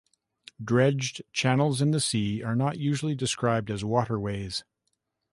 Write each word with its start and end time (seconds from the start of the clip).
Dredged 0.63 1.21
channels 1.31 1.79
in 1.79 1.91
the 1.91 1.99
sea 1.99 2.41
are 2.41 2.55
not 2.55 2.79
usually 2.79 3.13
described 3.13 3.69
as 3.69 3.85
waterways. 3.85 4.63